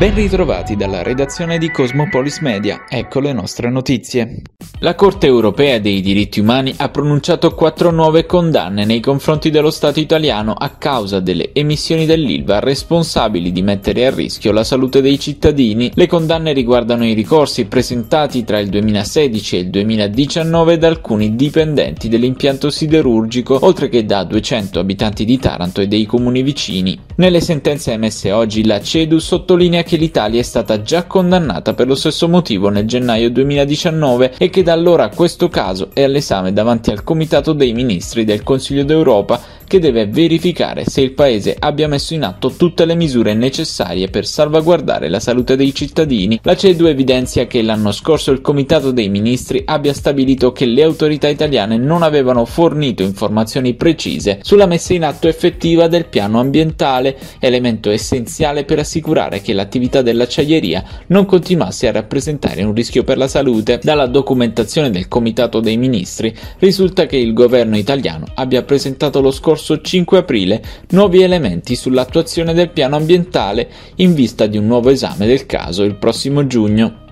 [0.00, 4.40] Ben ritrovati dalla redazione di Cosmopolis Media, ecco le nostre notizie.
[4.82, 10.00] La Corte europea dei diritti umani ha pronunciato quattro nuove condanne nei confronti dello Stato
[10.00, 15.90] italiano a causa delle emissioni dell'ILVA responsabili di mettere a rischio la salute dei cittadini.
[15.92, 22.08] Le condanne riguardano i ricorsi presentati tra il 2016 e il 2019 da alcuni dipendenti
[22.08, 26.98] dell'impianto siderurgico, oltre che da 200 abitanti di Taranto e dei comuni vicini.
[27.16, 31.94] Nelle sentenze emesse oggi la CEDU sottolinea che l'Italia è stata già condannata per lo
[31.94, 37.04] stesso motivo nel gennaio 2019 e che da allora questo caso è all'esame davanti al
[37.04, 39.40] Comitato dei Ministri del Consiglio d'Europa
[39.70, 44.26] che deve verificare se il Paese abbia messo in atto tutte le misure necessarie per
[44.26, 46.40] salvaguardare la salute dei cittadini.
[46.42, 51.28] La CEDU evidenzia che l'anno scorso il Comitato dei Ministri abbia stabilito che le autorità
[51.28, 57.90] italiane non avevano fornito informazioni precise sulla messa in atto effettiva del piano ambientale, elemento
[57.90, 63.78] essenziale per assicurare che l'attività dell'acciaieria non continuasse a rappresentare un rischio per la salute.
[63.80, 69.58] Dalla documentazione del Comitato dei Ministri risulta che il governo italiano abbia presentato lo scorso
[69.60, 75.26] scorso 5 aprile nuovi elementi sull'attuazione del piano ambientale in vista di un nuovo esame
[75.26, 77.09] del caso il prossimo giugno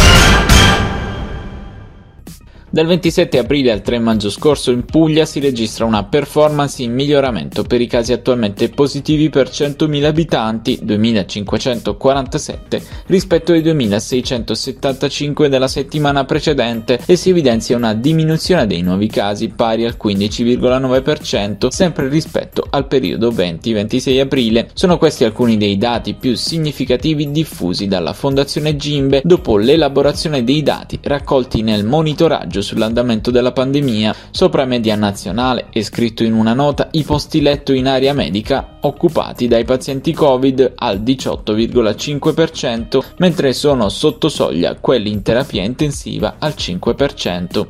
[2.73, 7.61] Dal 27 aprile al 3 maggio scorso in Puglia si registra una performance in miglioramento
[7.61, 16.99] per i casi attualmente positivi per 100.000 abitanti, 2.547, rispetto ai 2.675 della settimana precedente
[17.05, 23.29] e si evidenzia una diminuzione dei nuovi casi pari al 15,9%, sempre rispetto al periodo
[23.29, 24.71] 20-26 aprile.
[24.73, 30.97] Sono questi alcuni dei dati più significativi diffusi dalla Fondazione Gimbe dopo l'elaborazione dei dati
[31.03, 34.15] raccolti nel monitoraggio sull'andamento della pandemia.
[34.31, 39.47] Sopra media nazionale è scritto in una nota i posti letto in area medica occupati
[39.47, 47.67] dai pazienti Covid al 18,5%, mentre sono sotto soglia quelli in terapia intensiva al 5%.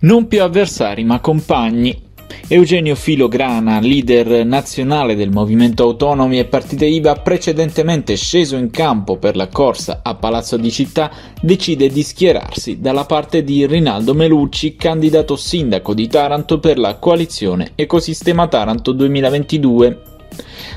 [0.00, 2.07] Non più avversari ma compagni,
[2.48, 9.36] Eugenio Filograna, leader nazionale del movimento autonomi e partite IVA, precedentemente sceso in campo per
[9.36, 15.36] la corsa a Palazzo di Città, decide di schierarsi dalla parte di Rinaldo Melucci, candidato
[15.36, 20.17] sindaco di Taranto per la coalizione Ecosistema Taranto 2022.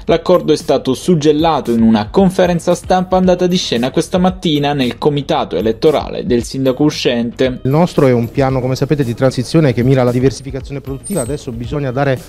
[0.06, 5.56] L'accordo è stato suggellato in una conferenza stampa andata di scena questa mattina nel comitato
[5.56, 7.60] elettorale del sindaco uscente.
[7.64, 11.22] Il nostro è un piano, come sapete, di transizione che mira alla diversificazione produttiva.
[11.22, 12.20] Adesso bisogna dare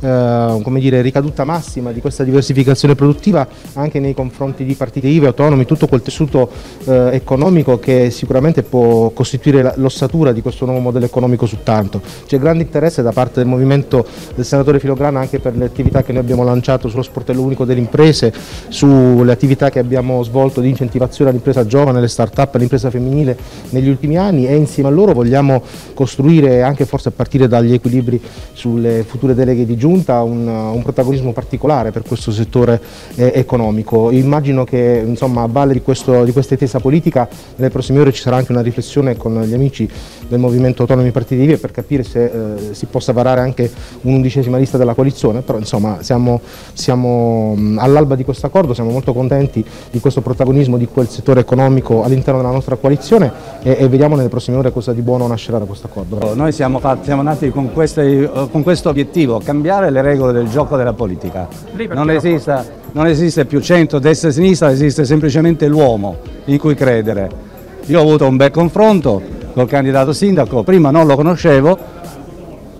[0.00, 5.28] eh, come dire, ricaduta massima di questa diversificazione produttiva anche nei confronti di partiti IVA,
[5.28, 6.48] autonomi, tutto quel tessuto
[6.84, 12.00] eh, economico che sicuramente può costituire l'ossatura di questo nuovo modello economico su tanto.
[12.26, 16.12] C'è grande interesse da parte del movimento del senatore Filograna anche per le attività che
[16.12, 18.32] noi abbiamo lanciato sullo sportello unico delle imprese,
[18.68, 23.36] sulle attività che abbiamo svolto di incentivazione all'impresa giovane, alle start-up, all'impresa femminile
[23.70, 25.62] negli ultimi anni e insieme a loro vogliamo
[25.94, 28.20] costruire anche forse a partire dagli equilibri
[28.52, 32.80] sulle future deleghe di giugno giunta un, un protagonismo particolare per questo settore
[33.14, 34.10] eh, economico.
[34.10, 37.26] Immagino che insomma, a valle di, questo, di questa intesa politica
[37.56, 39.88] nelle prossime ore ci sarà anche una riflessione con gli amici
[40.28, 43.70] del Movimento Autonomi Partiti Vivi per capire se eh, si possa varare anche
[44.02, 46.40] un'undicesima lista della coalizione, però insomma siamo,
[46.74, 52.02] siamo all'alba di questo accordo, siamo molto contenti di questo protagonismo di quel settore economico
[52.02, 53.32] all'interno della nostra coalizione
[53.62, 56.34] e, e, vediamo nelle prossime ore cosa di buono nascerà da questo accordo.
[56.34, 60.76] Noi siamo, siamo nati con, queste, con questo obiettivo, cambiare cambiare le regole del gioco
[60.76, 61.48] della politica.
[61.92, 66.16] Non esiste, non esiste più centro, destra e sinistra, esiste semplicemente l'uomo
[66.46, 67.46] in cui credere.
[67.86, 69.22] Io ho avuto un bel confronto
[69.52, 71.78] col candidato sindaco, prima non lo conoscevo,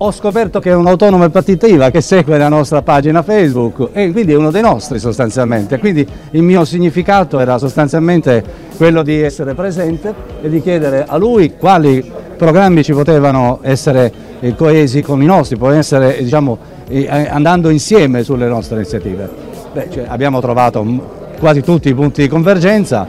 [0.01, 3.89] ho scoperto che è un autonomo e partita IVA che segue la nostra pagina Facebook
[3.91, 5.77] e quindi è uno dei nostri sostanzialmente.
[5.77, 8.43] Quindi il mio significato era sostanzialmente
[8.77, 15.01] quello di essere presente e di chiedere a lui quali programmi ci potevano essere coesi
[15.01, 16.57] con i nostri, potevano essere diciamo,
[17.07, 19.29] andando insieme sulle nostre iniziative.
[19.73, 20.83] Beh, cioè, abbiamo trovato
[21.39, 23.07] quasi tutti i punti di convergenza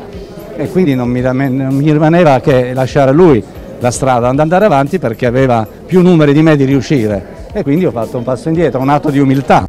[0.56, 3.42] e quindi non mi, non mi rimaneva che lasciare lui
[3.80, 7.86] la strada ad andare avanti perché aveva più numeri di me di riuscire e quindi
[7.86, 9.64] ho fatto un passo indietro, un atto di umiltà.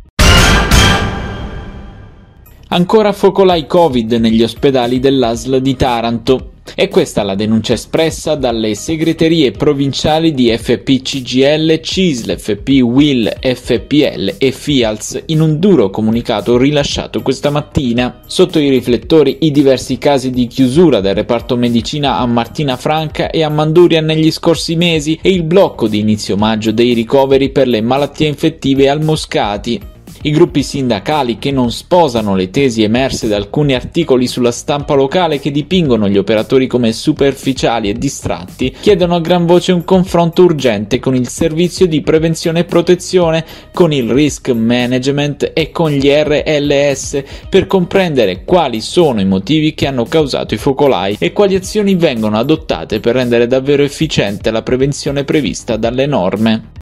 [2.73, 6.51] Ancora focolai Covid negli ospedali dell'ASL di Taranto.
[6.73, 14.51] È questa la denuncia espressa dalle segreterie provinciali di FPCGL, CISL, FP, WIL, FPL e
[14.51, 18.21] FIALS in un duro comunicato rilasciato questa mattina.
[18.25, 23.43] Sotto i riflettori i diversi casi di chiusura del reparto medicina a Martina Franca e
[23.43, 27.81] a Manduria negli scorsi mesi e il blocco di inizio maggio dei ricoveri per le
[27.81, 29.90] malattie infettive al Moscati.
[30.23, 35.39] I gruppi sindacali che non sposano le tesi emerse da alcuni articoli sulla stampa locale
[35.39, 40.99] che dipingono gli operatori come superficiali e distratti chiedono a gran voce un confronto urgente
[40.99, 47.23] con il servizio di prevenzione e protezione, con il risk management e con gli RLS
[47.49, 52.37] per comprendere quali sono i motivi che hanno causato i focolai e quali azioni vengono
[52.37, 56.80] adottate per rendere davvero efficiente la prevenzione prevista dalle norme.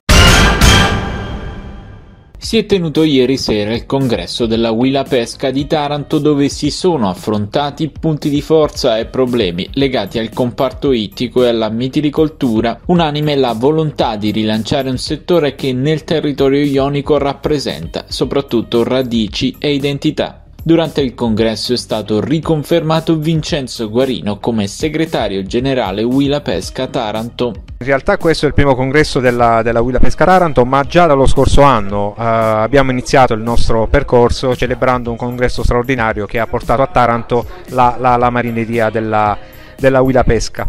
[2.41, 7.09] Si è tenuto ieri sera il congresso della Willa Pesca di Taranto dove si sono
[7.09, 13.51] affrontati punti di forza e problemi legati al comparto ittico e alla mitilicoltura, unanime la
[13.51, 20.38] volontà di rilanciare un settore che nel territorio ionico rappresenta soprattutto radici e identità.
[20.61, 27.53] Durante il congresso è stato riconfermato Vincenzo Guarino come segretario generale Willa Pesca Taranto.
[27.79, 31.25] In realtà questo è il primo congresso della, della Willa Pesca Taranto, ma già dallo
[31.27, 36.81] scorso anno eh, abbiamo iniziato il nostro percorso celebrando un congresso straordinario che ha portato
[36.81, 39.37] a Taranto la, la, la marineria della,
[39.77, 40.67] della Willa Pesca.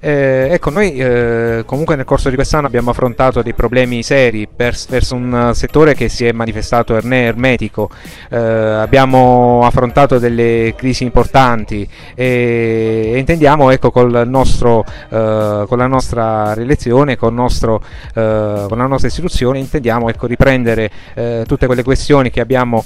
[0.00, 4.76] Eh, ecco, noi eh, comunque nel corso di quest'anno abbiamo affrontato dei problemi seri per,
[4.88, 7.90] verso un settore che si è manifestato ermetico,
[8.30, 13.90] eh, abbiamo affrontato delle crisi importanti e, e intendiamo ecco,
[14.24, 17.82] nostro, eh, con la nostra rielezione, con, nostro,
[18.14, 22.84] eh, con la nostra istituzione, intendiamo ecco, riprendere eh, tutte quelle questioni che abbiamo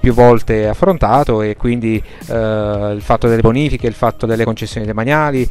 [0.00, 5.48] più volte affrontato e quindi il fatto delle bonifiche, il fatto delle concessioni demaniali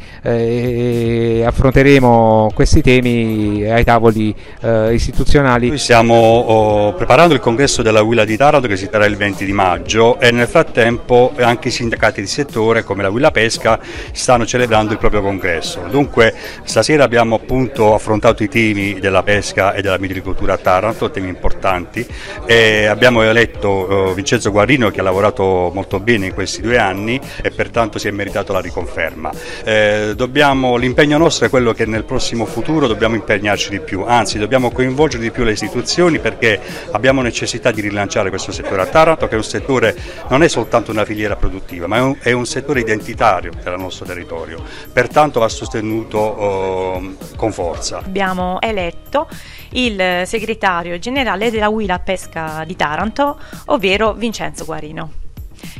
[1.44, 5.68] affronteremo questi temi ai tavoli eh, istituzionali.
[5.68, 9.44] Noi stiamo oh, preparando il congresso della Willa di Taranto che si terrà il 20
[9.44, 13.78] di maggio e nel frattempo anche i sindacati di settore come la Willa Pesca
[14.12, 15.82] stanno celebrando il proprio congresso.
[15.90, 16.34] Dunque
[16.64, 22.06] stasera abbiamo appunto affrontato i temi della pesca e della mitilicoltura a Taranto, temi importanti
[22.46, 27.20] e abbiamo eletto oh, Vincenzo Guarino che ha lavorato molto bene in questi due anni
[27.42, 29.30] e pertanto si è meritato la riconferma.
[29.64, 34.04] Eh, dobbiamo dobbiamo, l'impegno nostro è quello che nel prossimo futuro dobbiamo impegnarci di più,
[34.06, 36.58] anzi dobbiamo coinvolgere di più le istituzioni perché
[36.92, 39.94] abbiamo necessità di rilanciare questo settore a Taranto che è un settore,
[40.28, 44.06] non è soltanto una filiera produttiva ma è un, è un settore identitario del nostro
[44.06, 47.98] territorio, pertanto va sostenuto oh, con forza.
[47.98, 49.28] Abbiamo eletto
[49.72, 55.24] il segretario generale della Huila Pesca di Taranto, ovvero Vincenzo Guarino.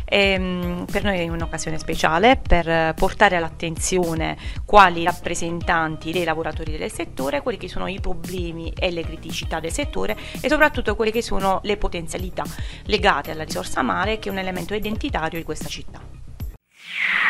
[0.08, 6.90] E, ehm, per noi è un'occasione speciale per portare all'attenzione quali rappresentanti dei lavoratori del
[6.90, 11.22] settore, quelli che sono i problemi e le criticità del settore e soprattutto quelle che
[11.22, 12.44] sono le potenzialità
[12.84, 16.00] legate alla risorsa mare che è un elemento identitario di questa città.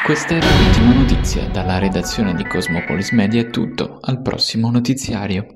[0.05, 5.56] Questa era l'ultima notizia dalla redazione di Cosmopolis Media è tutto, al prossimo notiziario.